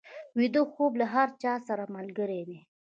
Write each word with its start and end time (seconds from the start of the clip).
ویده 0.37 0.61
خوب 0.73 0.91
له 1.01 1.05
هر 1.13 1.29
چا 1.41 1.53
سره 1.67 1.83
ملګری 1.95 2.41
دی 2.49 2.59